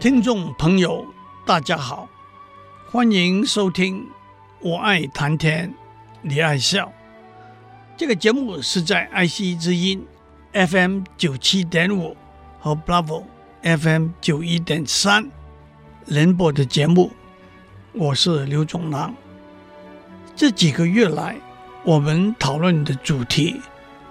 [0.00, 1.04] 听众朋友，
[1.44, 2.08] 大家好，
[2.90, 3.98] 欢迎收听
[4.60, 5.74] 《我爱谈天，
[6.22, 6.86] 你爱笑》
[7.98, 10.02] 这个节目是在爱惜之音
[10.54, 12.16] FM 九七点五
[12.58, 13.24] 和 Bravo
[13.60, 15.30] FM 九一点三
[16.06, 17.10] 联播的节目。
[17.92, 19.14] 我是刘炯朗。
[20.34, 21.36] 这几个月来，
[21.84, 23.60] 我们讨论的主题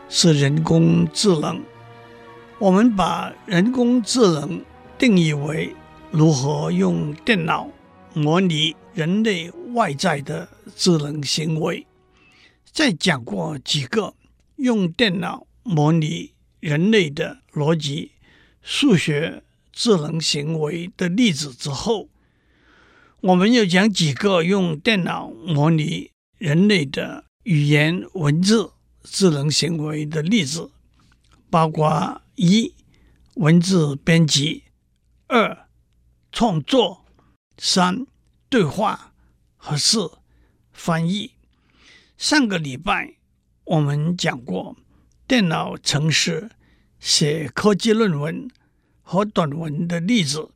[0.07, 1.59] 是人工智能。
[2.59, 4.63] 我们把人工智能
[4.99, 5.75] 定义为
[6.11, 7.69] 如何用电脑
[8.15, 11.85] 模拟人类外在的智能行为？
[12.71, 14.15] 再讲过几个
[14.55, 18.13] 用电脑模拟人类的逻辑、
[18.63, 22.09] 数学智能行为的例子之后，
[23.21, 28.71] 我们又讲几个用电脑模拟人类的语言文字
[29.03, 30.71] 智能行为的例子，
[31.51, 32.73] 包括一、
[33.35, 34.63] 文字编辑，
[35.27, 35.68] 二、
[36.31, 37.05] 创作，
[37.57, 38.05] 三、
[38.49, 39.13] 对话
[39.57, 40.11] 和四、
[40.71, 41.33] 翻译。
[42.17, 43.15] 上个礼拜
[43.63, 44.75] 我们讲过
[45.27, 46.51] 电脑程式
[46.99, 48.49] 写科技论文
[49.01, 50.51] 和短文的例子，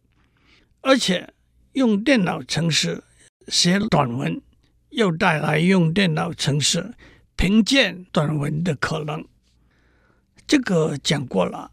[0.82, 1.34] 而且
[1.74, 3.04] 用电脑程式
[3.48, 4.42] 写短文
[4.90, 6.94] 又带来用电脑程式
[7.36, 9.26] 评鉴短文的可能。
[10.46, 11.72] 这个讲过了，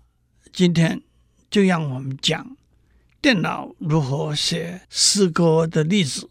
[0.52, 1.02] 今天
[1.50, 2.56] 就让我们讲。
[3.22, 6.30] 电脑如何写诗歌的例子，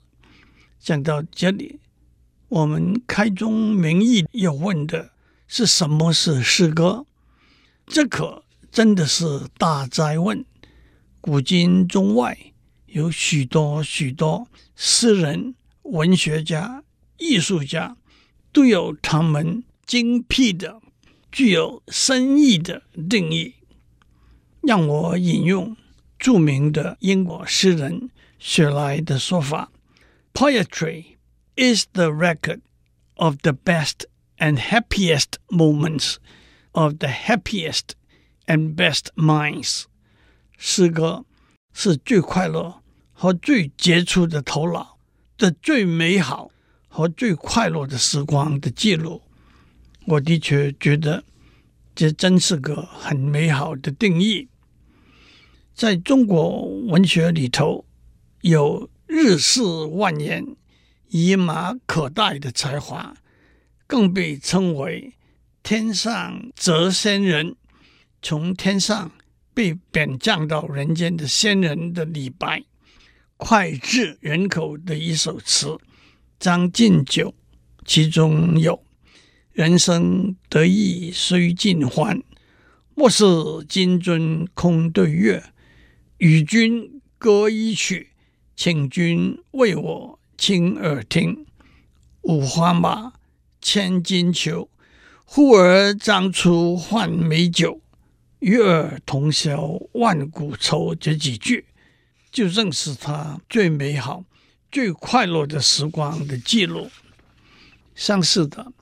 [0.80, 1.80] 讲到这里，
[2.48, 5.12] 我们开宗明义要问的
[5.48, 7.06] 是什么是诗歌？
[7.86, 10.44] 这可真的是大哉问。
[11.22, 12.36] 古今中外
[12.88, 16.84] 有许多许多诗人、文学家、
[17.18, 17.98] 艺术家，
[18.52, 20.82] 都有他们精辟的、
[21.32, 23.54] 具有深意的定义。
[24.62, 25.78] 让我引用。
[26.19, 29.69] 着名的英国诗人雪莱的说法：“
[30.33, 31.17] Poetry
[31.57, 32.61] is the record
[33.15, 34.07] of the best
[34.39, 36.17] and happiest moments
[36.73, 37.91] of the happiest
[38.47, 39.85] and best minds。”
[40.57, 41.25] 诗歌
[41.73, 42.83] 是最快乐
[43.13, 44.99] 和最杰出的头脑
[45.37, 46.51] 的最美好
[46.89, 49.23] 和最快乐的时光的记录。
[50.07, 51.25] 我的确觉得
[51.95, 54.48] 这真是个很美好的定义。
[55.80, 57.86] 在中国文学里头，
[58.42, 60.46] 有日式万年、
[61.08, 63.16] 一马可待的才华，
[63.88, 65.14] 更被称为
[65.64, 67.56] “天上谪仙人”，
[68.22, 69.10] 从天上
[69.54, 72.62] 被贬降到人间的仙人的李白，
[73.38, 75.68] 脍炙人口的一首词
[76.42, 77.30] 《将进酒》，
[77.86, 78.84] 其中有
[79.54, 82.22] “人生得意须尽欢，
[82.96, 83.24] 莫使
[83.70, 85.42] 金樽空对月。”
[86.20, 88.10] 与君歌一曲，
[88.54, 91.46] 请君为我倾耳听。
[92.24, 93.14] 五花马，
[93.62, 94.70] 千金裘，
[95.24, 97.82] 呼儿将出换美酒。
[98.40, 100.94] 与尔同销万古愁。
[100.94, 101.66] 这几句，
[102.30, 104.26] 就正是他最美好、
[104.70, 106.90] 最快乐的时光的记录。
[107.96, 108.74] 上世的，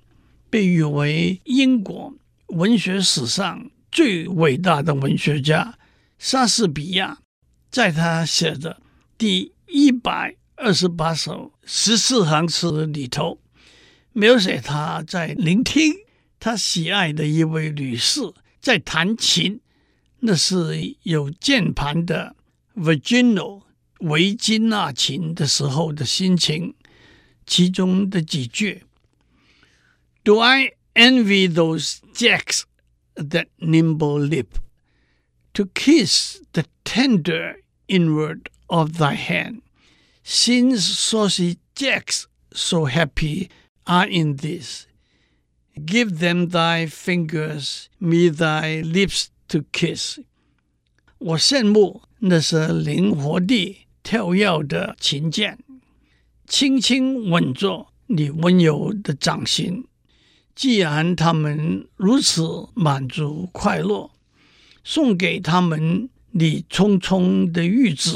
[0.50, 2.16] 被誉为英国
[2.48, 5.78] 文学史上最伟大的文学家
[6.18, 7.20] 莎士比亚。
[7.70, 8.82] 在他写的
[9.18, 13.40] 第一百二十八首十四行诗里头，
[14.14, 15.94] 描写他在聆听
[16.40, 18.22] 他喜爱的一位女士
[18.60, 19.60] 在弹琴，
[20.20, 22.36] 那是有键盘的
[22.76, 23.64] Virginal
[24.00, 26.74] 维金纳琴的时候的心情。
[27.46, 28.84] 其中的几句
[30.24, 32.64] ：Do I envy those jacks
[33.16, 34.48] that nimble lip
[35.54, 37.57] to kiss the tender
[37.87, 39.63] inward of thy hand,
[40.23, 43.49] since saucy jacks so happy
[43.85, 44.87] are in this.
[45.75, 50.21] Give them thy fingers, me thy lips to kiss.
[51.19, 55.59] 我羡慕那些灵活地跳跃的琴键，
[56.47, 59.87] 轻轻吻着你温柔的掌心。
[60.55, 64.11] 既然他们如此满足快乐，
[64.85, 66.11] 送给他们。
[66.40, 68.12] 你匆匆的玉指，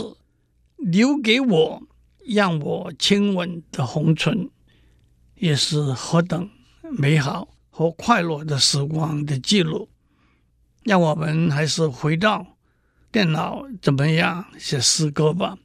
[0.78, 1.82] 留给我
[2.24, 4.48] 让我亲吻的红唇，
[5.34, 6.48] 也是何等
[6.84, 9.90] 美好和快乐的时光的记录。
[10.84, 12.58] 让我们还是回到
[13.12, 15.58] 电脑怎么样写诗歌吧。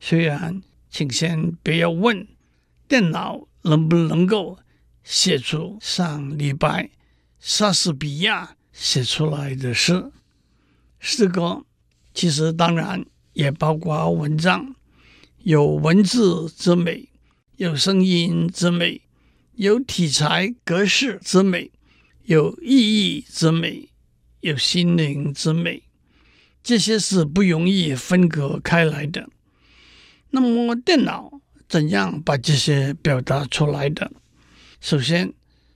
[0.00, 0.60] 虽然，
[0.90, 2.26] 请先不要问
[2.88, 4.58] 电脑能不能够
[5.04, 6.90] 写出上礼拜
[7.38, 10.10] 莎士比亚写出来的诗。
[10.98, 11.64] 诗歌
[12.16, 13.04] 其实当然
[13.34, 14.74] 也包括文章，
[15.42, 17.10] 有文字之美，
[17.56, 19.02] 有声音之美，
[19.56, 21.70] 有题材格式之美，
[22.24, 23.90] 有意义之美，
[24.40, 25.82] 有心灵之美，
[26.62, 29.28] 这些是不容易分隔开来的。
[30.30, 31.30] 那么电脑
[31.68, 34.10] 怎样把这些表达出来的？
[34.80, 35.34] 首先，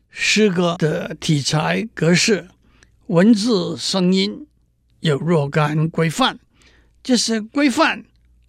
[0.09, 2.49] 诗歌的题材格式、
[3.09, 4.47] 文字、声音。
[5.01, 6.39] 有若干规范，
[7.03, 8.05] 这些规范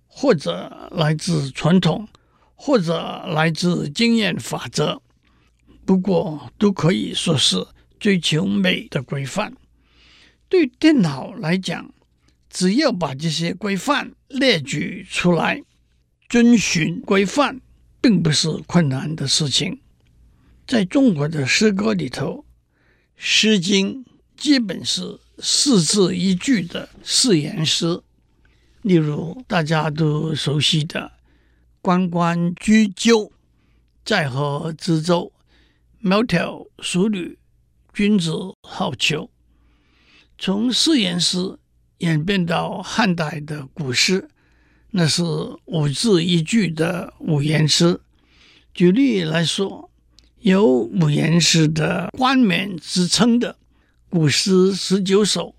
[0.06, 2.10] 或者来自传统，
[2.56, 5.02] 或者来自经验法则，
[5.86, 7.66] 不过都可以说是
[7.98, 9.54] 追求美的规范。
[10.50, 11.94] 对电脑来讲，
[12.50, 15.64] 只要把这些规范列举出来，
[16.28, 17.62] 遵循规范，
[18.02, 19.80] 并不是困难的事情。
[20.68, 22.40] 在中国的诗歌里头，
[23.16, 24.04] 《诗经》
[24.36, 25.22] 基本是。
[25.44, 28.00] 四字一句的四言诗，
[28.84, 31.14] 例如大家都熟悉的
[31.82, 33.32] “关关雎鸠，
[34.06, 35.34] 在河之洲，
[36.04, 37.40] 窈窕淑女，
[37.92, 39.30] 君子好逑”。
[40.38, 41.58] 从四言诗
[41.98, 44.30] 演变到汉代的古诗，
[44.92, 45.24] 那是
[45.66, 48.00] 五字一句的五言诗。
[48.76, 49.90] 举例来说，
[50.40, 53.58] 有五言诗的冠冕之称的。
[54.12, 55.56] 古诗十九首，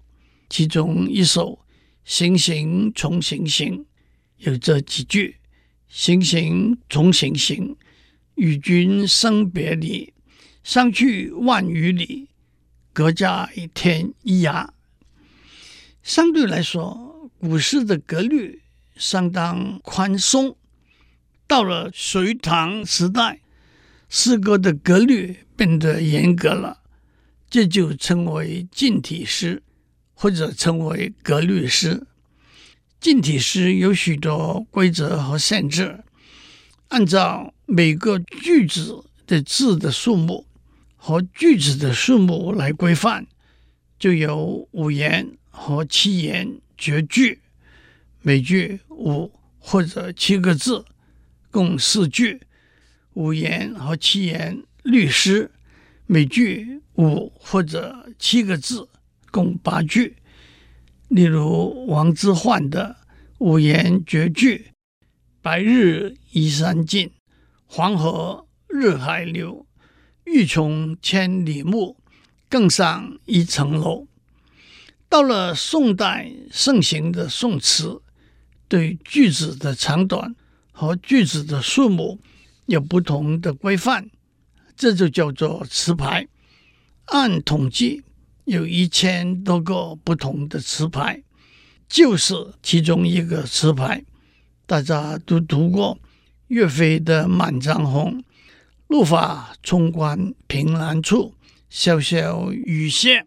[0.50, 1.60] 其中一首
[2.04, 3.86] “行行重行行”
[4.36, 5.38] 有这几句
[5.88, 7.74] ：“行行重行行，
[8.34, 10.12] 与君生别离，
[10.62, 12.28] 相去万余里，
[12.92, 14.68] 隔代天一涯。”
[16.04, 18.60] 相对来说，古诗的格律
[18.96, 20.54] 相当宽松。
[21.46, 23.40] 到了隋唐时代，
[24.10, 26.81] 诗歌的格律变得严格了。
[27.52, 29.62] 这就称为近体诗，
[30.14, 32.06] 或者称为格律诗。
[32.98, 36.02] 近体诗有许多规则和限制，
[36.88, 40.46] 按照每个句子的字的数目
[40.96, 43.26] 和句子的数目来规范，
[43.98, 47.40] 就有五言和七言绝句，
[48.22, 50.86] 每句五或者七个字，
[51.50, 52.40] 共四句；
[53.12, 55.50] 五言和七言律诗。
[56.12, 58.86] 每句五或者七个字，
[59.30, 60.18] 共八句。
[61.08, 62.98] 例如王之涣的
[63.38, 64.72] 五言绝句
[65.40, 67.10] ：“白日依山尽，
[67.64, 69.64] 黄河入海流。
[70.24, 71.96] 欲穷千里目，
[72.50, 74.06] 更上一层楼。”
[75.08, 78.02] 到了宋代盛行的宋词，
[78.68, 80.36] 对句子的长短
[80.72, 82.20] 和句子的数目
[82.66, 84.10] 有不同的规范。
[84.76, 86.28] 这就叫做词牌。
[87.06, 88.02] 按统计，
[88.44, 91.22] 有一千多个不同的词牌，
[91.88, 94.04] 就是其中一个词牌。
[94.66, 95.98] 大家都读过
[96.48, 98.18] 岳飞的《满江红》
[98.88, 101.34] ：“怒发冲冠凭栏处，
[101.70, 103.26] 潇潇雨歇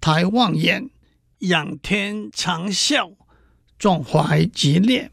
[0.00, 0.90] 抬望眼，
[1.38, 3.14] 仰天长啸
[3.78, 5.10] 壮怀激烈。”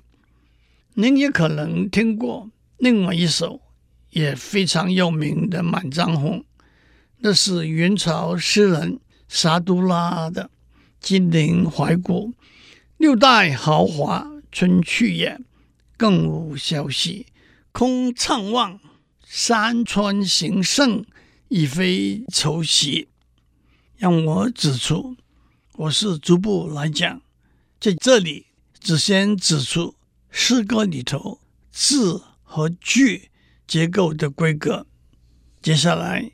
[0.96, 3.62] 您也可能听过另外一首。
[4.12, 6.40] 也非常有名的《满江红》，
[7.18, 10.50] 那是元朝诗人沙都拉的
[11.00, 12.34] “金陵怀古，
[12.98, 15.40] 六代豪华春去也，
[15.98, 17.28] 更无消息，
[17.72, 18.80] 空怅望，
[19.26, 21.06] 山川形胜，
[21.48, 22.64] 已非昔筹。”
[23.98, 25.16] 让我指出，
[25.76, 27.22] 我是逐步来讲，
[27.80, 28.48] 在这里
[28.80, 29.96] 只先指出
[30.30, 31.40] 诗歌里头
[31.72, 33.31] 字和句。
[33.72, 34.86] 结构的规格，
[35.62, 36.30] 接下来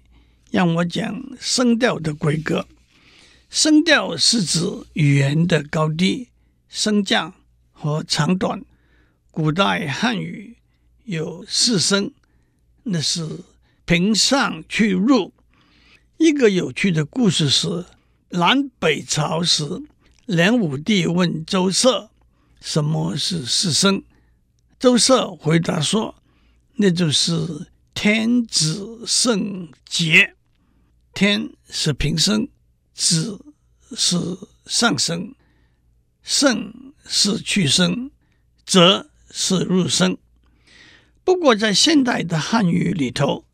[0.49, 2.67] 让我讲声调的规格。
[3.47, 4.61] 声调是指
[4.93, 6.29] 语言的高低、
[6.67, 7.35] 升降
[7.71, 8.65] 和长短。
[9.29, 10.57] 古代汉语
[11.03, 12.11] 有四声，
[12.81, 13.41] 那是
[13.85, 15.31] 平上去入。
[16.17, 17.85] 一个有趣的故事是，
[18.29, 19.83] 南北朝时，
[20.25, 22.09] 梁武帝问周舍
[22.59, 24.01] ：“什么是四声？”
[24.79, 26.15] 周舍回答说。
[26.79, 30.35] 那就是天子圣节，
[31.11, 32.47] 天是平声，
[32.93, 33.43] 子
[33.95, 34.15] 是
[34.67, 35.33] 上声，
[36.21, 38.11] 圣是去声，
[38.63, 40.15] 则是入声。
[41.23, 43.45] 不过，在现代的汉语里头，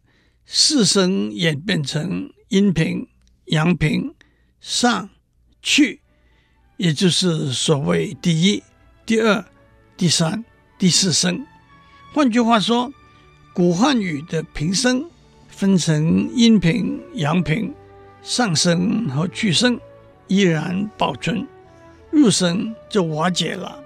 [0.46, 3.08] 四声演变成阴平、
[3.46, 4.14] 阳平、
[4.60, 5.10] 上、
[5.62, 6.02] 去，
[6.76, 8.62] 也就是所谓第一、
[9.06, 9.46] 第二、
[9.96, 10.44] 第三、
[10.78, 11.48] 第四声。
[12.12, 12.94] 换句话说，
[13.54, 15.08] 古汉语的平声
[15.48, 17.72] 分成阴平、阳平、
[18.24, 19.80] 上声和去声，
[20.28, 21.48] 依然保存，
[22.10, 23.80] 入声就瓦解了，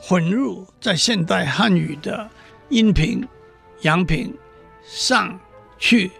[0.00, 2.26] 混入在现代汉语的
[2.70, 3.28] 阴平、
[3.82, 4.34] 阳平、
[4.82, 5.38] 上、
[5.78, 6.10] 去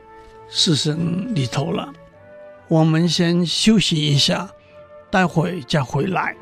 [0.51, 1.91] 四声里头了。
[2.69, 4.51] 我们先休息一下，
[5.11, 6.37] 待会再回来。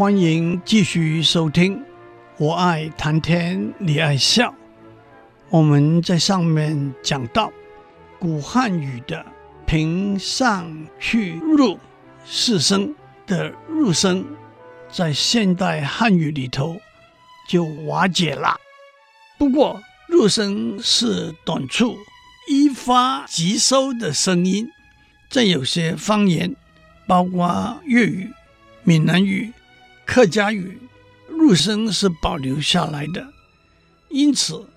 [0.00, 1.84] 欢迎继续收听，
[2.38, 4.54] 我爱谈天，你爱笑。
[5.50, 7.52] 我们在上面讲到，
[8.18, 9.26] 古汉语的
[9.66, 11.78] 平、上、去、入
[12.24, 12.94] 四声
[13.26, 14.24] 的入声，
[14.90, 16.80] 在现代汉语里头
[17.46, 18.56] 就瓦解了。
[19.36, 21.98] 不过，入声是短促、
[22.48, 24.66] 一发即收的声音，
[25.28, 26.56] 在有些方言，
[27.06, 28.30] 包括粤语、
[28.82, 29.52] 闽南语。
[30.12, 30.76] 客家语
[31.28, 33.32] 入声是保留下来的，
[34.08, 34.68] 因此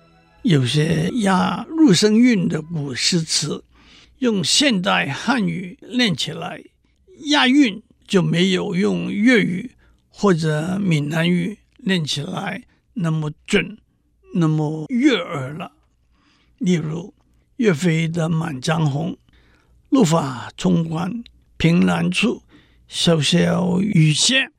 [0.42, 3.64] 有些押入声韵的古诗词，
[4.18, 6.62] 用现代汉语念起来
[7.24, 9.72] 押韵就没有用粤语
[10.08, 12.62] 或者闽南语念起来
[12.92, 13.76] 那么准，
[14.36, 15.72] 那么悦耳了。
[16.58, 17.12] 例如
[17.56, 19.10] 岳飞的《满江红》
[19.90, 21.24] ：“怒发冲冠，
[21.56, 22.44] 凭栏处，
[22.88, 24.52] 潇潇雨歇。”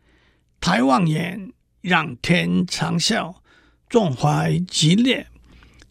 [0.67, 3.35] 抬望眼，仰天长啸，
[3.87, 5.27] 壮怀激烈。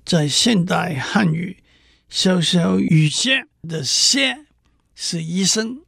[0.04, 1.62] 在现代汉语，
[2.10, 4.46] 潇潇雨歇的歇
[4.92, 5.84] 是一声，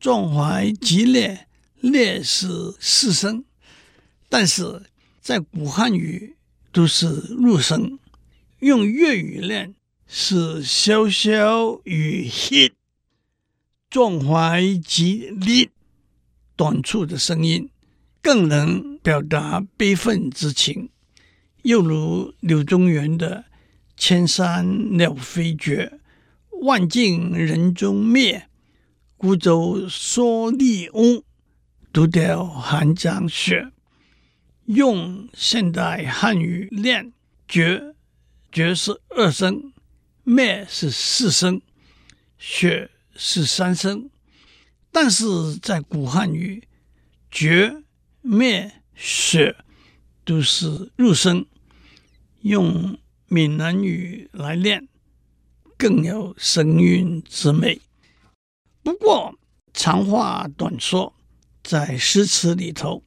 [0.00, 1.46] 壮怀激烈
[1.82, 3.44] 烈是四声，
[4.30, 4.84] 但是
[5.20, 6.38] 在古汉语
[6.72, 7.98] 都是入声。
[8.60, 9.74] 用粤语念
[10.06, 12.72] 是潇潇雨歇，
[13.90, 15.68] 壮怀激烈，
[16.56, 17.68] 短促的声音。
[18.24, 20.88] 更能表达悲愤之情，
[21.60, 23.44] 又如柳宗元的
[23.98, 26.00] “千山鸟飞绝，
[26.62, 28.48] 万径人踪灭，
[29.18, 31.22] 孤舟蓑笠翁，
[31.92, 33.70] 独钓寒江雪”。
[34.64, 37.12] 用现代汉语念
[37.46, 37.94] “绝
[38.50, 39.74] ”，“绝”是二声
[40.24, 41.60] ，“灭”是四声
[42.38, 44.08] ，“雪”是三声，
[44.90, 46.66] 但是在古汉语
[47.30, 47.82] “绝”。
[48.26, 49.54] 灭雪
[50.24, 51.44] 都是入声，
[52.40, 54.88] 用闽南语来念，
[55.76, 57.82] 更有声韵之美。
[58.82, 59.38] 不过
[59.74, 61.14] 长话短说，
[61.62, 63.04] 在诗词里头，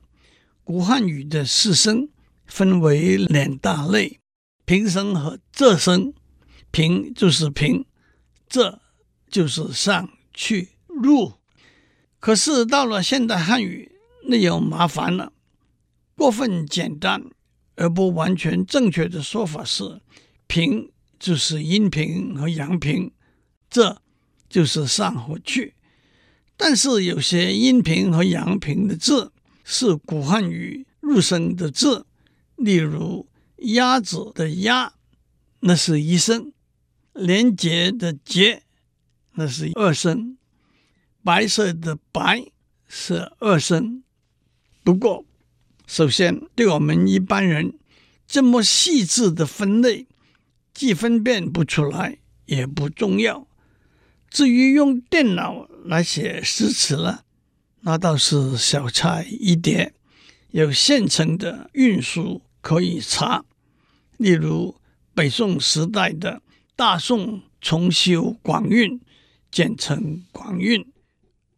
[0.63, 2.09] 古汉语的四声
[2.45, 4.19] 分为两大类：
[4.65, 6.13] 平声和仄声。
[6.69, 7.85] 平就是平，
[8.47, 8.77] 仄
[9.31, 11.33] 就是上去入。
[12.19, 13.96] 可是到了现代汉语，
[14.29, 15.31] 那又麻烦了，
[16.15, 17.23] 过分简单
[17.75, 20.01] 而不完全正确的说法是：
[20.47, 23.11] 平就是阴平和阳平，
[23.69, 24.01] 这
[24.49, 25.75] 就是上和去。
[26.57, 29.31] 但是有些阴平和阳平的字
[29.63, 32.05] 是古汉语入声的字，
[32.55, 34.93] 例如鸭子的鸭，
[35.61, 36.51] 那是一声；
[37.13, 38.63] 连结的结，
[39.35, 40.35] 那是二声；
[41.23, 42.51] 白色的白
[42.87, 44.03] 是二声。
[44.87, 45.25] 不过，
[45.85, 47.73] 首先，对我们一般人
[48.25, 50.07] 这么细致的分类，
[50.73, 53.45] 既分辨不出来，也不重要。
[54.29, 57.25] 至于用电脑来写诗词了，
[57.81, 59.93] 那倒是小菜一碟，
[60.51, 63.43] 有现成的韵书可以查。
[64.15, 64.77] 例如
[65.13, 66.35] 北宋时代的
[66.77, 68.97] 《大宋重修广韵》，
[69.51, 70.87] 简称广韵。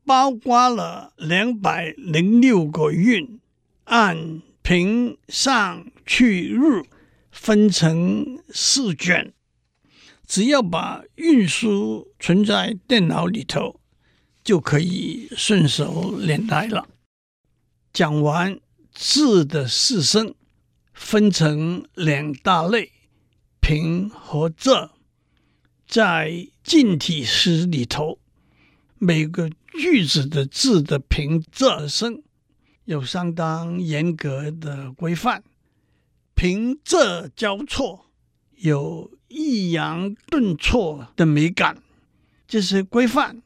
[0.09, 3.39] 包括了两百零六个韵，
[3.83, 6.83] 按平上去入
[7.29, 9.31] 分成四卷。
[10.25, 13.79] 只要把韵书存在电脑里头，
[14.43, 16.89] 就可以顺手拈来了。
[17.93, 18.59] 讲完
[18.91, 20.33] 字的四声，
[20.91, 22.91] 分成两大类：
[23.61, 24.89] 平和仄。
[25.87, 28.17] 在近体诗里头，
[28.97, 32.23] 每个句子的字的平仄声
[32.85, 35.43] 有相当严格的规范，
[36.33, 38.11] 平仄交错
[38.55, 41.81] 有抑扬顿挫的美感。
[42.47, 43.43] 这些规范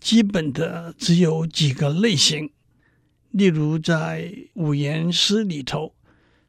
[0.00, 2.50] 基本的只有几个类型，
[3.30, 5.94] 例如在五言诗里头，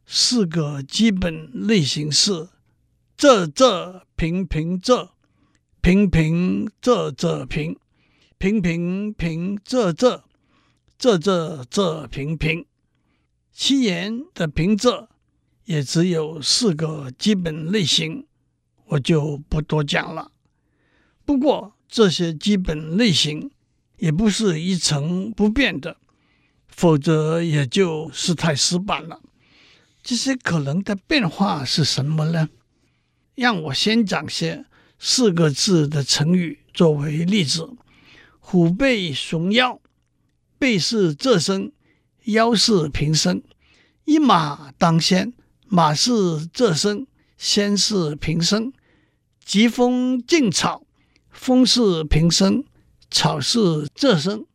[0.06, 2.50] 四个基本类型是：
[3.18, 5.10] 仄仄平平仄，
[5.80, 7.78] 平平仄仄平，
[8.42, 10.24] 平平平仄仄，
[11.00, 12.66] 仄仄仄平平。
[13.54, 15.10] 七言的平仄
[15.66, 18.26] 也只有四个基本类型，
[18.88, 20.32] 我就不多讲了。
[21.24, 23.52] 不过这些基本类型
[23.98, 25.98] 也不是一成不变的，
[26.68, 29.22] 否则也就是太死板了。
[30.02, 32.50] 这些可能的变化是什么呢？
[33.36, 34.66] 让我先讲些
[34.98, 37.70] 四个字的成语作为例子：
[38.52, 39.80] 虎背熊腰，
[40.60, 41.72] 背是仄声。
[42.26, 43.42] 腰是平声，
[44.04, 45.32] 一马当先，
[45.70, 46.12] 马是
[46.50, 48.74] 仄声，先是平声。
[49.46, 50.86] 疾风劲草，
[51.30, 52.66] 风是平声，
[53.10, 54.46] 草是仄声。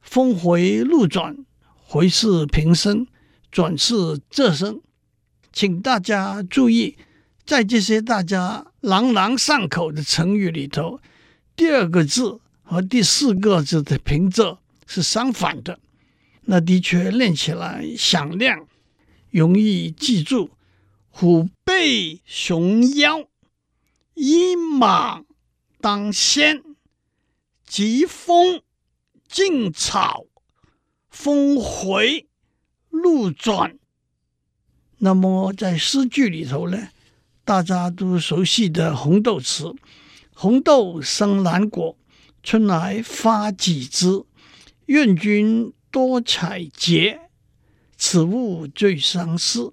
[0.00, 1.36] 峰回路转，
[1.74, 3.06] 回是平声，
[3.50, 4.80] 转是仄声。
[5.52, 6.96] 请大家注意，
[7.44, 10.98] 在这些大家朗朗上口的成语里头，
[11.54, 15.78] 第二个字和第四个字的平仄是相反的。
[16.42, 18.68] 那的确练起来响亮，
[19.30, 20.50] 容易记住。
[21.08, 23.26] 虎背熊腰，
[24.14, 25.22] 一马
[25.80, 26.62] 当先，
[27.66, 28.60] 疾风
[29.26, 30.26] 劲草，
[31.08, 32.26] 峰回
[32.90, 33.78] 路转。
[34.98, 36.88] 那么在诗句里头呢，
[37.44, 39.74] 大家都熟悉的红豆词
[40.34, 41.96] ：“红豆生南国，
[42.46, 44.24] 春来发几枝。
[44.86, 47.18] 愿君。”多采撷，
[47.96, 49.72] 此物最相思。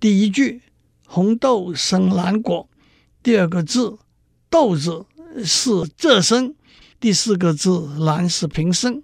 [0.00, 0.62] 第一句
[1.06, 2.70] “红豆生南国”，
[3.22, 3.98] 第二个字
[4.48, 5.04] “豆”子
[5.44, 6.54] 是仄声，
[6.98, 9.02] 第四个字“南”是平声。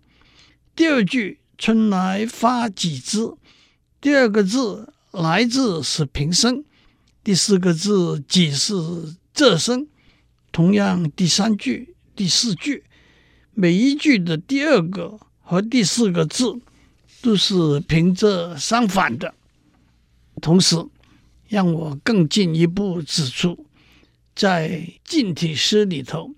[0.74, 3.34] 第二句“春来发几枝”，
[4.00, 6.64] 第二个字“来”字是平声，
[7.22, 8.72] 第四个字“几”是
[9.34, 9.86] 仄声。
[10.50, 12.84] 同样，第三句、第四句，
[13.60, 15.18] 每一句的第二个。
[15.50, 16.60] 和第四个字
[17.22, 19.34] 都是平仄相反的。
[20.42, 20.76] 同时，
[21.48, 23.64] 让我更进一步指出，
[24.34, 26.34] 在近体诗里头，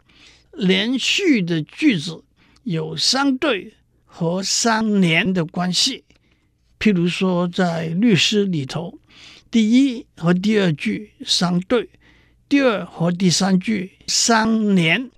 [0.53, 2.23] 连续的句子
[2.63, 6.05] 有相对和相连的关系。
[6.79, 8.97] 譬如说，在律诗里头，
[9.51, 11.91] 第一和第二句相对，
[12.49, 15.11] 第二和第三句相连，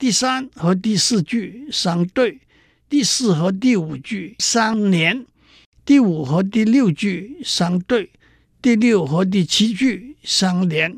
[0.00, 2.40] 第三和第四句相对。
[2.88, 5.26] 第四和第五句相连，
[5.84, 8.10] 第五和第六句相对，
[8.62, 10.96] 第六和第七句相连，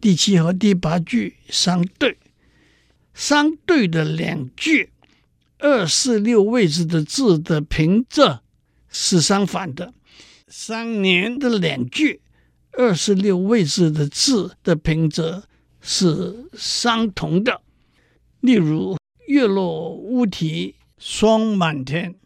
[0.00, 2.16] 第七和第八句相对。
[3.12, 4.88] 相对的两句，
[5.58, 8.40] 二四六位置的字的平仄
[8.88, 9.92] 是相反的；
[10.48, 12.22] 相连的两句，
[12.72, 15.42] 二四六位置的字的平仄
[15.82, 17.60] 是相同的。
[18.40, 18.96] 例如
[19.28, 20.74] “月落乌啼”。
[21.00, 22.16] 霜满天，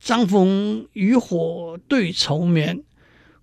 [0.00, 2.82] 张凤渔火对愁眠。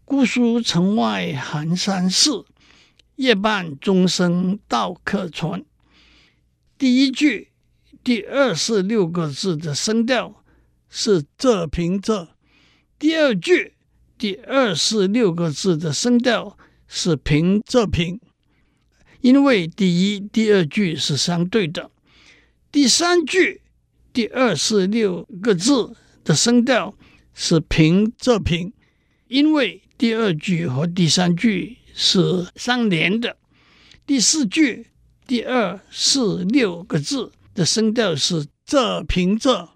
[0.03, 2.43] 姑苏城外寒山寺，
[3.15, 5.63] 夜半钟声到客船。
[6.77, 7.53] 第一句
[8.03, 10.43] 第二十六个字的声调
[10.89, 12.27] 是仄平仄，
[12.99, 13.75] 第二句
[14.17, 16.57] 第二十六个字的声调
[16.89, 18.19] 是平仄平，
[19.21, 21.89] 因为第一、第二句是相对的，
[22.73, 23.61] 第三句。
[24.11, 26.95] 第二四六个字的声调
[27.33, 28.73] 是平仄平，
[29.27, 33.37] 因为第二句和第三句是相连的。
[34.05, 34.87] 第四句
[35.25, 39.69] 第二四六个字的声调是仄平仄，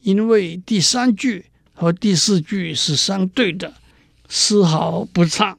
[0.00, 3.74] 因为第三句和第四句是相对的，
[4.28, 5.58] 丝毫不差。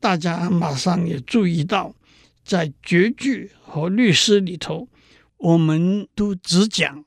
[0.00, 1.94] 大家马上也注意到，
[2.44, 4.88] 在绝句和律诗里头，
[5.38, 7.04] 我们都只讲。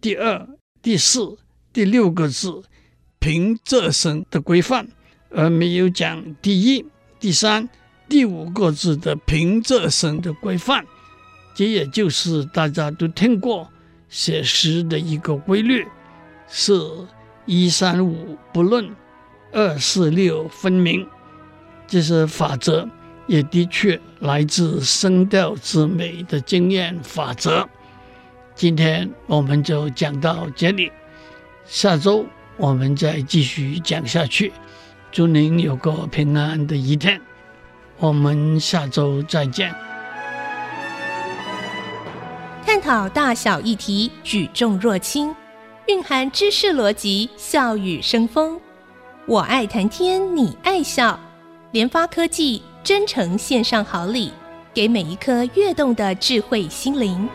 [0.00, 0.48] 第二、
[0.80, 1.38] 第四、
[1.72, 2.62] 第六个字
[3.18, 4.88] 平仄声的规范，
[5.30, 6.84] 而没有讲第一、
[7.20, 7.68] 第三、
[8.08, 10.84] 第五个字的平仄声的规范。
[11.54, 13.70] 这也就是大家都听过
[14.08, 15.86] 写诗的一个规律：
[16.48, 16.72] 是
[17.46, 18.94] 一三五不论，
[19.52, 21.06] 二四六分明。
[21.86, 22.88] 这是法则
[23.32, 27.66] 也的确来自声调之美的经验法则。
[28.54, 30.92] 今天我们就讲到这里，
[31.64, 32.26] 下周
[32.58, 34.52] 我们再继续讲下去。
[35.10, 37.18] 祝您有个平安的一天。
[37.96, 39.74] 我们下周再见。
[42.66, 45.34] 探讨大小议题，举重若轻，
[45.86, 48.60] 蕴含知识逻辑，笑语生风。
[49.24, 51.18] 我爱谈天，你爱笑。
[51.70, 54.32] 联发科技真诚献上好礼，
[54.74, 57.28] 给每一颗跃动的智慧心灵。